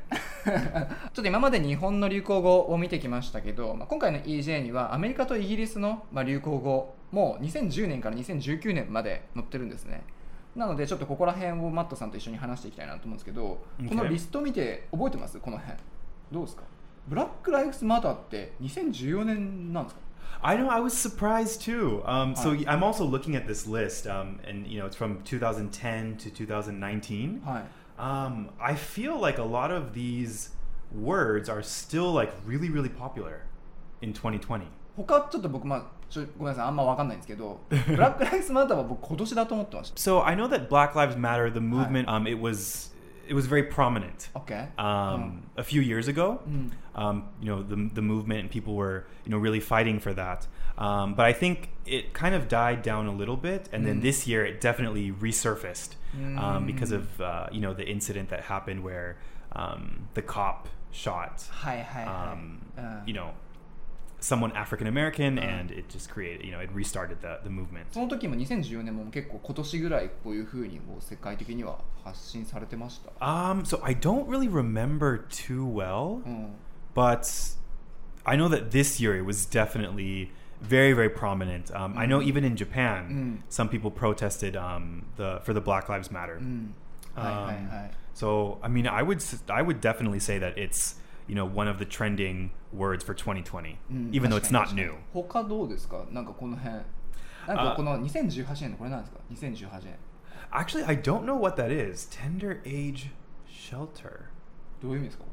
[0.48, 10.04] ちょっと今まで日本の流行語を見てきましたけど、まあ、今回の EJ にはアメリカとイギリスの、まあ、流行語も2010年から2019年まで載ってるんですね
[10.56, 13.90] なのでちょっとここら辺をマットさんと一緒に話していきたいなと思うんですけど、Okay.
[13.90, 15.38] このリスト見て覚えてます？
[15.40, 15.78] この辺
[16.32, 16.64] どうですか？
[17.09, 20.03] ブラック・ライフスマターって2014年なんですか
[20.45, 20.69] I know.
[20.69, 22.03] I was surprised too.
[22.05, 22.65] Um, so Hi.
[22.67, 27.43] I'm also looking at this list, um, and you know, it's from 2010 to 2019.
[27.45, 27.63] はい
[27.99, 30.51] Um, I feel like a lot of these
[30.93, 33.43] words are still like really, really popular
[34.01, 34.67] in 2020.
[34.97, 42.93] 他ちょっと僕、まあ、ちょごめんなさいあんま分かんないんですけどブラック・ライフスマターは僕今年だと思ってました So I know that Black Lives Matter, the movement, um, it was
[43.28, 44.30] it was very prominent.
[44.36, 44.68] Okay.
[44.78, 45.62] Um, oh.
[45.62, 46.72] A few years ago, mm.
[46.96, 50.48] um, you know, the, the movement and people were, you know, really fighting for that.
[50.78, 53.88] Um, but I think it kind of died down a little bit, and mm.
[53.88, 56.68] then this year it definitely resurfaced um, mm.
[56.68, 59.18] because of uh, you know the incident that happened where
[59.54, 62.32] um, the cop shot, hi, hi, hi.
[62.32, 63.02] Um, uh.
[63.06, 63.32] you know,
[64.21, 65.43] someone African American, Uh.
[65.43, 67.87] and it just created you know it restarted the the movement.
[67.93, 76.55] その時も2014年も結構今年ぐらいこういうふうにこう世界的には発信されてました、 Um, so I don't really remember too well, うん、
[76.95, 77.57] but
[78.25, 80.31] I know that this year it was definitely
[80.63, 81.73] very very prominent.
[81.75, 82.27] Um, I know Mm.
[82.29, 83.43] even in Japan, Mm.
[83.51, 86.39] some people protested um, the for the Black Lives Matter.
[86.39, 86.75] うん、
[87.17, 90.97] はいはいはい、 So I mean, I would s- I would definitely say that it's
[91.29, 94.75] you know one of the trending words for 2020, うん even though it's 確か not
[94.75, 94.95] に確かに new.
[95.13, 96.75] 他どうですかなんかこの辺
[97.47, 99.97] なんかこの2018年のこれなんですか2018年
[100.53, 102.07] Actually, I don't know what that is.
[102.11, 103.09] Tender age
[103.49, 104.29] shelter.
[104.83, 105.33] どういう意味ですかこ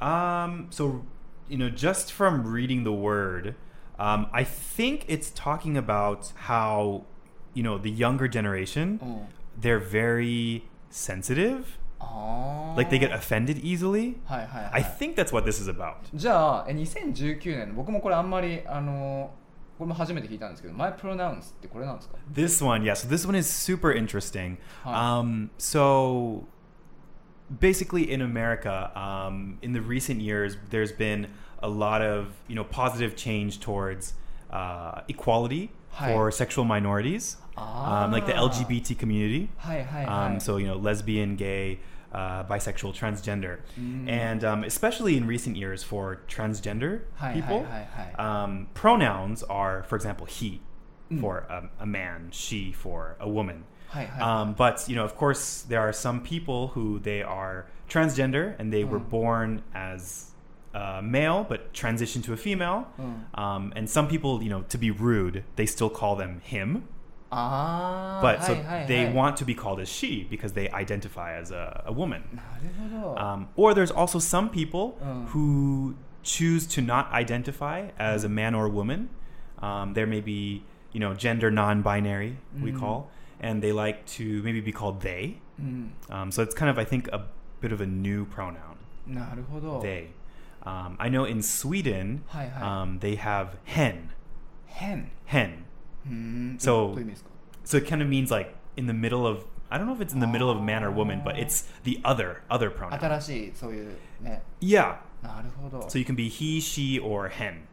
[0.00, 1.02] Um, so,
[1.48, 3.56] you know, just from reading the word,
[3.98, 7.04] um, I think it's talking about how,
[7.52, 9.28] you know, the younger generation, れ、うん、
[9.60, 11.64] they're very sensitive.
[12.02, 14.16] ああ Like they get offended easily.
[14.24, 15.94] はいはい、は I い、 think that's what this is about.
[16.14, 19.30] じゃあえ2019年の僕もこれあんまりあの
[19.78, 24.58] これも初めて聞いたんですけど My Pronounce ってこれなんですか This one, yeah, so this one is super interesting.
[24.84, 24.90] Huh.
[25.20, 26.46] Um, so
[27.60, 31.28] basically in America, um, in the recent years, there's been
[31.62, 34.14] a lot of, you know, positive change towards
[34.50, 36.12] uh, equality Hi.
[36.12, 38.48] for sexual minorities, um, like the Ah.
[38.48, 39.48] LGBT community.
[39.58, 41.78] はいはいはい、 Um, so, you know, lesbian, gay,
[42.13, 44.07] uh, bisexual, transgender, mm.
[44.07, 49.83] and um, especially in recent years for transgender hi, people, hi, hi, um, pronouns are,
[49.83, 50.61] for example, he
[51.11, 51.19] mm.
[51.19, 51.45] for
[51.79, 53.65] a man, she for a woman.
[54.19, 58.73] Um, but you know, of course, there are some people who they are transgender and
[58.73, 58.89] they mm.
[58.89, 60.31] were born as
[61.03, 62.87] male but transition to a female.
[62.99, 63.39] Mm.
[63.39, 66.87] Um, and some people, you know, to be rude, they still call them him.
[67.35, 68.53] Ah, but so
[68.87, 72.23] they want to be called as she because they identify as a, a woman.
[73.17, 74.97] Um, or there's also some people
[75.29, 79.09] who choose to not identify as a man or a woman.
[79.59, 84.61] Um, there may be, you know, gender non-binary we call, and they like to maybe
[84.61, 85.37] be called they.
[85.61, 85.89] Mm.
[86.09, 87.25] Um, so it's kind of I think a
[87.61, 88.77] bit of a new pronoun.
[89.81, 90.09] They.
[90.63, 92.23] Um, I know in Sweden,
[92.61, 94.11] um, they have hen.
[94.67, 95.11] Hen.
[95.25, 95.65] Hen.
[96.07, 96.97] Mm, so,
[97.63, 100.13] so it kind of means like in the middle of I don't know if it's
[100.13, 102.93] in the middle of man or woman, but it's the other other pronoun.
[104.59, 104.97] Yeah.
[105.89, 107.67] So you can be he, she, or him.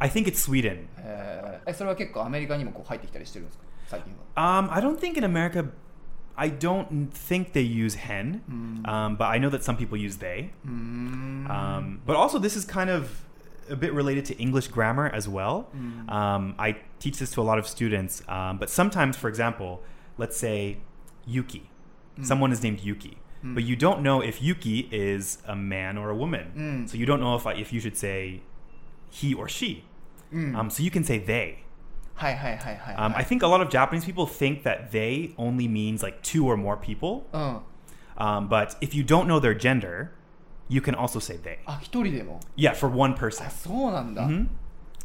[0.00, 0.88] I think it's Sweden.
[0.98, 1.58] Eh, eh,
[4.70, 5.70] I don't think in America.
[6.36, 8.86] I don't think they use hen, hmm.
[8.86, 10.50] um, but I know that some people use they.
[10.62, 11.50] Hmm.
[11.50, 13.24] Um, but also, this is kind of
[13.70, 15.68] a bit related to English grammar as well.
[15.76, 16.10] Mm.
[16.10, 19.82] Um, I teach this to a lot of students, um, but sometimes, for example,
[20.16, 20.78] let's say
[21.26, 21.70] Yuki.
[22.18, 22.26] Mm.
[22.26, 23.54] Someone is named Yuki, mm.
[23.54, 26.52] but you don't know if Yuki is a man or a woman.
[26.56, 26.90] Mm.
[26.90, 28.42] So you don't know if uh, if you should say
[29.10, 29.84] he or she.
[30.32, 30.54] Mm.
[30.56, 31.60] Um, so you can say they.
[32.14, 33.14] Hi, hi, hi, hi, um.
[33.16, 36.56] I think a lot of Japanese people think that they only means like two or
[36.56, 37.26] more people.
[37.32, 37.62] Oh.
[38.16, 40.12] Um, but if you don't know their gender,
[40.69, 41.57] you can also say they.
[41.65, 43.49] あ一人でも Yeah, for one あ person.
[43.49, 44.47] そうなんだ、 Mhm.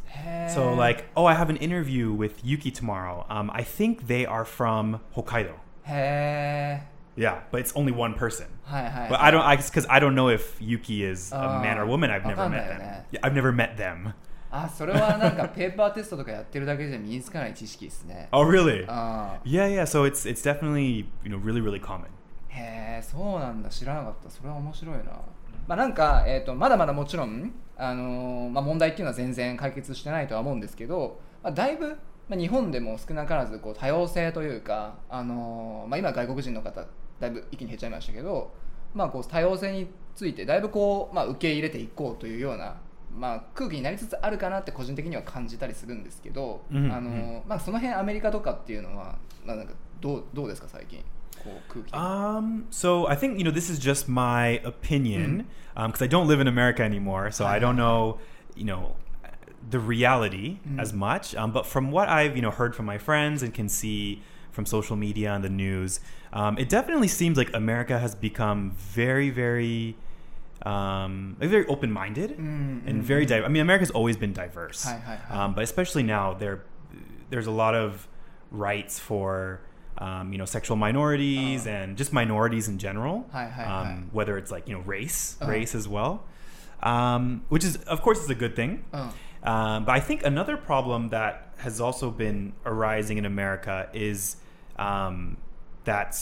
[0.07, 3.25] へー So like, oh, I have an interview with Yuki tomorrow.
[3.29, 5.51] Um, I think they are from Hokkaido.
[5.87, 6.81] へ
[7.17, 8.45] Yeah, but it's only one person.
[8.67, 11.77] ーはいはい But I don't, I because I don't know if Yuki is a Ah, man
[11.77, 12.09] or woman.
[12.09, 12.79] I've never met わかんないよ them.
[12.79, 13.05] ね。
[13.11, 14.13] Yeah, I've never met them.
[14.51, 18.83] あそれはなんかペーパーテストとかやってるだけじゃ身につかない知識ですね Oh, really?
[18.87, 19.83] あ Yeah, yeah.
[19.83, 22.05] So it's it's definitely you know really really common.
[22.05, 22.05] ー
[22.49, 25.03] へえそうなんだ知らなかったそれは面白いな
[25.66, 31.88] まあなんか、えー、とまだまだもちろん、あのーまあ、問題っていうのは全然解決してないとは思うんですけど、まあ、だいぶ、
[32.28, 36.84] まあ、日本でも少なからずこう多様性というか、あのーまあ、今外国人の方
[37.20, 38.52] だいぶ一気に減っちゃいましたけど、
[38.94, 42.76] まあ、こう多様性についてだいぶこう、まあ、受け入れていこうというような、
[43.16, 46.92] まあ、空気になりつつあるかなって個人的には感じたりするんですけど、うん。
[46.92, 51.02] あのーまあ、その辺アメリカとかっていうのは、まあ、なんかどうどうですか最近？
[51.68, 51.94] kooky?
[51.94, 55.80] Um, so I think you know this is just my opinion because mm-hmm.
[55.80, 58.18] um, I don't live in America anymore, so I don't know
[58.54, 58.96] you know
[59.68, 60.80] the reality mm-hmm.
[60.80, 61.34] as much.
[61.34, 64.66] Um, but from what I've you know heard from my friends and can see from
[64.66, 66.00] social media and the news,
[66.32, 69.96] um, it definitely seems like America has become very very
[70.64, 72.88] um, very open minded mm-hmm.
[72.88, 73.26] and very.
[73.26, 73.28] Mm.
[73.28, 75.44] Di- I mean, America's always been diverse, hi, hi, hi.
[75.44, 76.64] Um, but especially now there,
[77.30, 78.08] there's a lot of
[78.50, 79.60] rights for
[79.97, 81.69] um, you know sexual minorities Uh.
[81.71, 83.25] and just minorities in general.
[83.31, 84.03] Hi, hi, um, hi.
[84.11, 85.47] Whether it's like you know race, Uh.
[85.47, 86.23] race as well,
[86.83, 88.83] um, which is of course is a good thing.
[88.93, 89.09] うん
[89.41, 94.35] Um, but I think another problem that has also been arising in America is
[94.77, 95.37] um,
[95.85, 96.13] that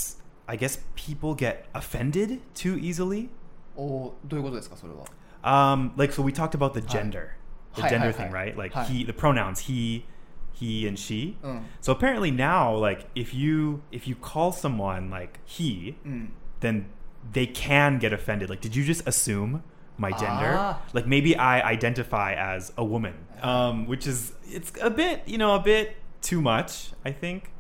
[0.47, 3.29] I guess people get offended too easily.
[3.75, 5.05] おーどういうことですかそれは
[5.43, 7.37] Um, like so, we talked about the gender,
[7.75, 8.33] the Hi, gender hi, thing, hi.
[8.33, 8.55] right?
[8.57, 8.83] Like Hi.
[8.85, 10.05] he, the pronouns he,
[10.53, 11.35] he, and she.
[11.43, 16.29] うん So apparently now, like if you if you call someone like he, うん
[16.61, 16.85] then
[17.33, 18.49] they can get offended.
[18.49, 19.61] Like, did you just assume
[19.97, 20.55] my gender?
[20.57, 20.81] Ah.
[20.93, 25.53] Like maybe I identify as a woman, um, which is it's a bit you know
[25.55, 26.93] a bit too much.
[27.05, 27.51] I think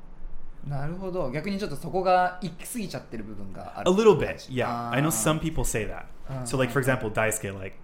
[0.67, 4.49] なるほど逆にちょっとそこが行き過ぎちゃってる部分がある a little bit.
[4.51, 5.11] Yeah, I know Ah.
[5.11, 6.05] some people say that.
[6.45, 7.75] So like for example, Daisuke, like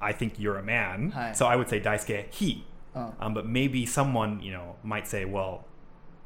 [0.00, 1.32] I think you're a man, Hi.
[1.34, 2.64] so I would say Daisuke he.
[2.94, 5.60] うん、 Um, but maybe someone you know might say, well,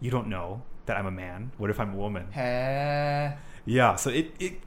[0.01, 1.51] you don't know that I'm a man.
[1.59, 2.27] What if I'm a woman?
[2.33, 4.61] へえ Yeah, so it, it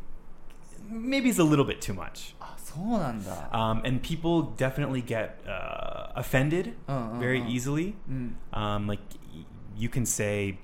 [0.89, 2.35] maybe it's a little bit too much.
[2.39, 7.47] あそうなんだ Um, and people definitely get uh, offended Uh, uh, very uh.
[7.47, 7.95] easily.
[8.09, 9.01] うん Um, like
[9.33, 10.57] y- you can say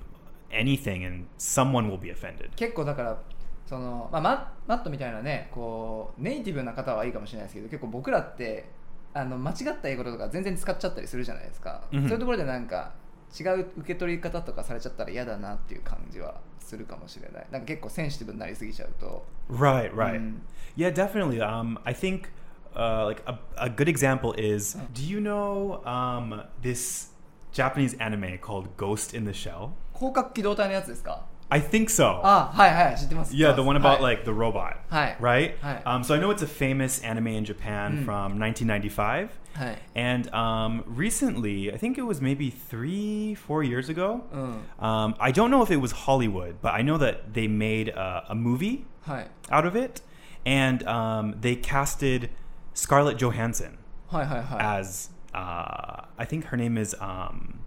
[0.52, 2.50] anything and someone will be offended.
[2.56, 3.18] 結構だから
[3.66, 8.68] その、まあ、ママットみたいなねこうネイティブな方はいいかもしれないですけど結構僕らって
[9.15, 12.93] あの間違った英語とか全然使っちゃったりするじゃないですか、うんそういうところでなんか
[13.39, 20.21] 違う受け取り方とかされちゃったら嫌だなっていう感じはするかもしれないなんか結構センシティブになりすぎちゃうと Right, right.
[20.21, 20.35] Mm.
[20.77, 21.41] Yeah, definitely.
[21.41, 22.31] Um, I think
[22.75, 27.11] uh, like a, a good example is do you know um, this
[27.53, 29.71] Japanese anime called Ghost in the Shell?
[29.95, 31.25] 広角機動隊のやつですか？
[31.52, 32.22] I think so.
[32.24, 34.78] あはいはい知ってます Yeah, the one about はい like the robot.
[34.92, 35.16] Hi.
[35.20, 35.56] Right?
[35.64, 35.82] Hi.
[35.84, 38.06] Um, so I know it's a famous anime in Japan Mm.
[38.06, 39.30] from 1995.
[39.56, 44.22] はい And um, recently, I think it was maybe three, four years ago.
[44.32, 47.90] うん Um, I don't know if it was Hollywood, but I know that they made
[47.90, 50.02] a, a movie はい out of it.
[50.46, 52.30] And um, they casted
[52.76, 53.78] Scarlett Johansson
[54.12, 57.60] はいはいはい as, uh, I think her name is um,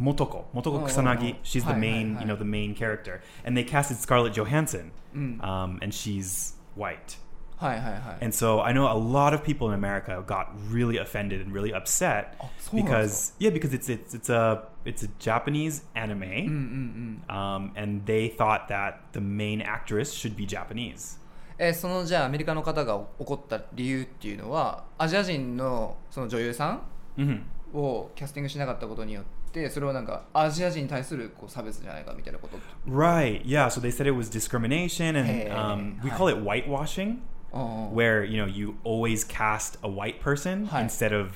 [0.00, 0.44] Motoko.
[0.54, 1.34] Motoko Oh, oh, Kusanagi.
[1.34, 1.36] oh.
[1.42, 2.20] She's the Hi, hi, main, hi.
[2.22, 3.20] you know, the main character.
[3.44, 4.92] And they casted Scarlett Johansson.
[5.14, 7.18] うん、 Um, and she's white.
[7.58, 11.52] はいはいはい And so I know a lot of people in America got really offended and
[11.52, 16.46] really upset あそうなんです because yeah, because it's it's it's a it's a Japanese うんうん anime,
[16.46, 21.18] うん um, and they thought that the main actress should be Japanese.
[21.58, 26.80] えーそのじゃあアメリカの方が怒った理由っていうのはアジア人のその女優さん
[27.18, 27.42] hmm
[27.74, 32.56] をキャスティングしなかったことによって それはなんかアジア人に対するこう差別じゃないかみたいなこと
[32.88, 33.42] Right.
[33.44, 33.68] Yeah.
[33.68, 36.16] So they said it was discrimination, and Hey, um, we hi.
[36.16, 37.18] call it whitewashing,
[37.52, 40.82] うん where you know you always cast a white person Hi.
[40.82, 41.32] instead of,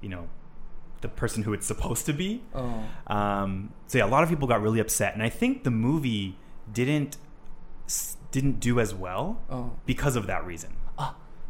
[0.00, 0.26] you know,
[1.00, 2.42] the person who it's supposed to be.
[2.54, 5.70] うん Um, so yeah, a lot of people got really upset, and I think the
[5.72, 6.36] movie
[6.72, 7.18] didn't
[7.88, 10.70] s- didn't do as well うん because of that reason.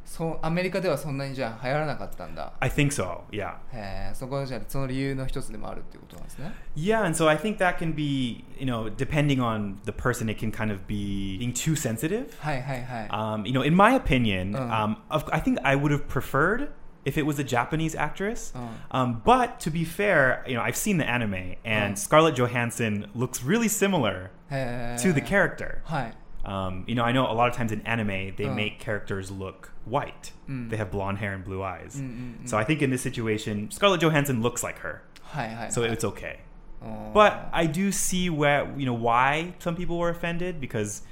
[0.07, 3.21] あ そうアメリカではそんなにじゃあ流行らなかったんだ I think so.
[3.31, 3.55] Yeah.
[3.73, 10.29] へえそこはじゃあその理由の一つでもあるっていうことなんですね Yeah, and so I think that can be, you know, depending on the person,
[10.31, 12.27] it can kind of be being too sensitive.
[12.41, 14.85] はいはいはい、 Um, you know, in my opinion, Uh.
[14.85, 16.69] um, of, I think I would have preferred
[17.05, 18.53] if it was a Japanese actress.
[18.55, 18.97] Uh.
[18.97, 21.97] Um, but to be fair, you know, I've seen the anime, and Uh.
[21.97, 25.79] Scarlett Johansson looks really similar へえ to the character.
[25.85, 26.15] はい
[26.47, 28.55] Um, you know, I know a lot of times in anime they Uh.
[28.55, 30.33] make characters look white.
[30.49, 30.71] Mm.
[30.71, 31.95] They have blonde hair and blue eyes.
[31.97, 32.49] Mm, mm, mm.
[32.49, 36.39] So I think in this situation, Scarlett Johansson looks like her, はいはい、はい、 so it's okay.
[36.83, 41.05] うん But I do see where you know why some people were offended because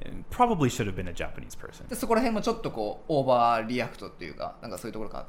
[0.00, 1.88] it probably should have been a Japanese person.
[1.88, 5.26] でそこら辺もちょっとこうオーバーリアクトっていうかなんかそういうところがあっ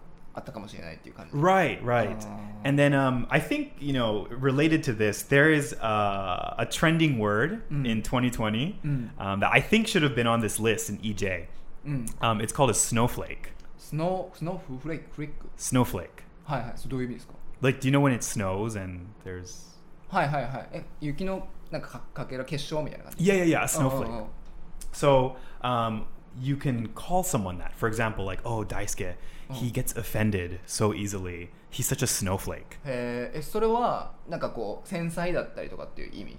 [1.33, 2.25] Right, right.
[2.65, 7.19] And then um, I think you know related to this, there is a, a trending
[7.19, 7.87] word mm.
[7.89, 9.21] in 2020 mm.
[9.21, 11.47] um, that I think should have been on this list in EJ.
[11.87, 12.23] Mm.
[12.23, 13.53] Um, it's called a snowflake.
[13.77, 15.35] Snow, snowflake, flake.
[15.57, 16.23] Snowflake.
[16.45, 16.73] はいはい。
[16.77, 19.79] それどういう意味ですか Like, do you know when it snows and there's
[22.93, 23.69] eh, Yeah, yeah yeah a oh, oh, oh.
[23.69, 24.27] snowflake.
[24.93, 26.07] So um,
[26.40, 27.74] you can call someone that.
[27.76, 29.16] For example, like, oh, Daisuke,
[29.52, 29.72] he Oh.
[29.74, 31.50] gets offended so easily.
[31.70, 32.78] He's such a snowflake.
[32.86, 36.38] へーえそれはなんかこう繊細だったりとかっていう意味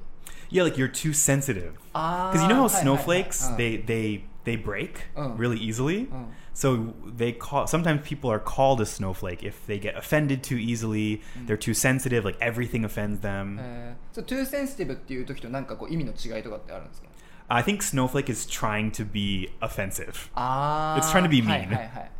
[0.50, 1.72] Yeah, like you're too sensitive.
[1.92, 5.34] あ Because you know how はいはいはい snowflakes うん they they they break Uh.
[5.36, 6.08] really easily.
[6.10, 6.24] Uh.
[6.54, 11.20] So they call sometimes people are called a snowflake if they get offended too easily.
[11.46, 12.24] They're too sensitive.
[12.24, 13.58] Like everything offends them.
[13.60, 17.08] えー、そう too sensitive っていう時となんかこう意味の違いとかってあるんですか
[17.48, 20.12] I think snowflake is trying to be offensive.
[20.34, 21.48] あ It's trying to be mean.
[21.48, 22.10] はいはいはい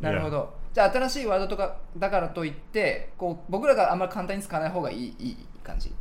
[0.00, 5.92] なるほど、じゃあ新しいワードとかだからといってこう僕らがあんまり簡単に使わない方がいいいい感じ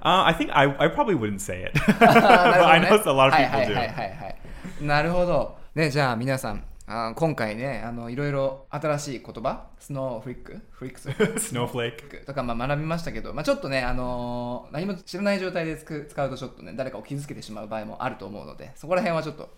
[0.00, 2.14] Uh, I think I, I probably wouldn't say it, な but
[2.46, 3.74] るほど I ね know a lot of はい people はい do.
[3.74, 11.09] はいはいはいなるほどねじゃあ皆さん あー今回ねあのいろいろ新しい言葉スノーフリックフリックス
[11.53, 12.25] Snowflake.
[12.25, 19.49] とかまあ学びましたけど、まあ、ちょっとね、あのー何も知らない状態で使うとちょっとね誰かを傷つけてしまう場合もあると思うのでそこら辺はちょっと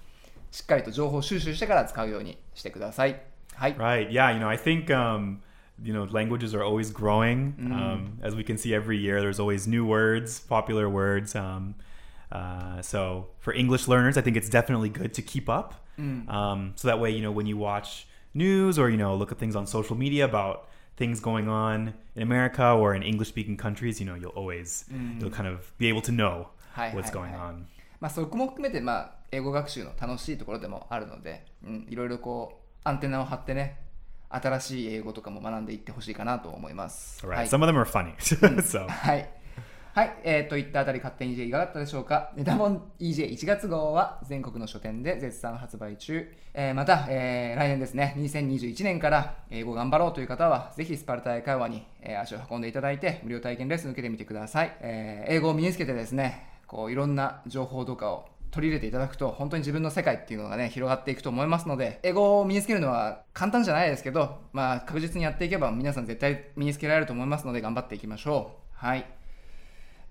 [0.51, 3.21] しっかりと情報収集してから使うようにしてください
[3.55, 4.09] はい、Right.
[4.09, 4.33] Yeah.
[4.33, 5.39] You know, I think um,
[5.81, 7.53] you know languages are always growing.
[7.71, 11.35] Um, as we can see every year, there's always new words, popular words.
[11.35, 11.75] Um,
[12.31, 15.84] uh, so for English learners, I think it's definitely good to keep up.
[15.98, 19.38] Um, so that way, you know, when you watch news or you know look at
[19.38, 24.06] things on social media about things going on in America or in English-speaking countries, you
[24.06, 24.84] know, you'll always
[25.18, 27.38] you'll kind of be able to know Hi, what's hi, going hi.
[27.38, 27.66] on.
[28.00, 33.76] まあ、そこも含めて、まあ、英語学習の楽しいところでもあるので、うん、いろいろこうアンテナを張ってね
[34.30, 37.20] 新しい英語とかも学んでいってほしいかなと思います。
[37.26, 37.36] All right.
[37.36, 38.14] はい Some of them are funny.
[38.62, 39.28] so はい。
[39.95, 42.33] はい、えー、といったあたり勝手に EJ いかがだったでしょうか。
[42.35, 68.65] ネタモン EJ1 月号は全国の書店で絶賛発売中、えーまた、えー来年ですね2021年から英語頑張ろうという方はぜひスパルタ英会話に、え足を運んでいただいて無料体験レッスン受けてみてください、えー英語を身につけてですねこういろんな情報とかを取り入れていただくと本当に自分の世界っていうのがね広がっていくと思いますので英語を身につけるのは簡単じゃないですけどまあ確実にやっていけば皆さん絶対身につけられると思いますので頑張っていきましょう。
[68.73, 69.14] はい。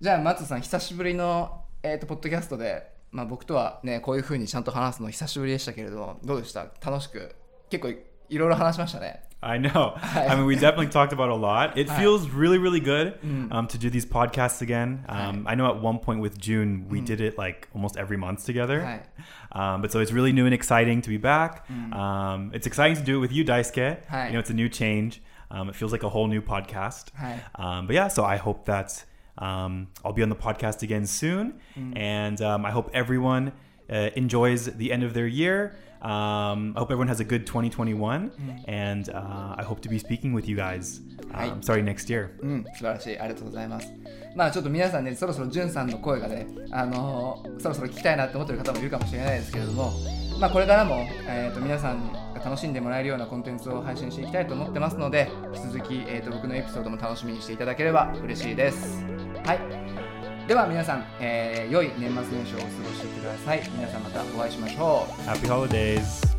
[0.01, 7.33] じゃあ松さん久しぶりの、えー、とポッドキャストで、まあ、僕とはねこういう風にちゃんと話すの久しぶりでしたけれどもどうでした楽しく
[7.69, 9.93] 結構いいろいろ話しましたね I know.
[10.01, 11.77] I mean, we definitely talked about a lot.
[11.77, 13.19] It feels really, really good
[13.51, 15.05] um, to do these podcasts again.
[15.07, 18.43] Um, I know at one point with June, we did it like almost every month
[18.43, 19.03] together.
[19.51, 21.69] Um, but so it's really new and exciting to be back.
[21.69, 24.27] Um, it's exciting to do it with you, Daisuke.
[24.27, 25.21] You know, it's a new change.
[25.51, 27.11] Um, it feels like a whole new podcast.
[27.53, 29.05] Um, but yeah, so I hope that
[29.38, 31.60] um, I'll be on the podcast again soon.
[31.96, 33.52] And um, I hope everyone
[33.90, 35.76] uh, enjoys the end of their year.
[36.02, 38.64] Um, I hope everyone has a good 2021.
[38.66, 41.00] And uh, I hope to be speaking with you guys
[41.32, 41.48] Hi.
[41.48, 42.30] um, starting next year.
[42.40, 43.18] うん、素晴らしい。
[43.18, 43.92] ありがとうございます。
[44.34, 49.92] まあちょっと皆さんね、そろそろじゅんさんの声がね、あのーそろそろ聞きたいなって思ってる方もいるかもしれないですけれども、
[50.38, 59.03] まあこれからも、えー、と皆さんが 楽しんでもらえるようなコンテンツを配信していきたいと思ってますので、引き続き、えー、と僕のエピソードも楽しみにしていただければ嬉しいです。
[59.43, 60.47] はい。
[60.47, 63.61] では皆さん、えー良い年末年始をお過ごしください。
[63.75, 65.21] 皆さんまたお会いしましょう。
[65.27, 66.34] Happy holidays.